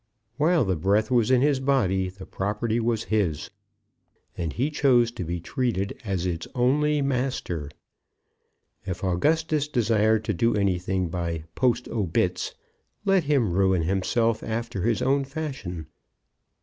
While 0.37 0.65
the 0.65 0.75
breath 0.75 1.11
was 1.11 1.29
in 1.29 1.41
his 1.41 1.59
body 1.59 2.09
the 2.09 2.25
property 2.25 2.79
was 2.79 3.03
his, 3.13 3.51
and 4.35 4.51
he 4.51 4.71
chose 4.71 5.11
to 5.11 5.23
be 5.23 5.39
treated 5.39 5.95
as 6.03 6.25
its 6.25 6.47
only 6.55 7.03
master. 7.03 7.69
If 8.83 9.03
Augustus 9.03 9.67
desired 9.67 10.25
to 10.25 10.33
do 10.33 10.55
anything 10.55 11.09
by 11.09 11.43
"post 11.53 11.87
obits," 11.87 12.55
let 13.05 13.25
him 13.25 13.51
ruin 13.53 13.83
himself 13.83 14.41
after 14.41 14.81
his 14.81 15.03
own 15.03 15.23
fashion. 15.23 15.85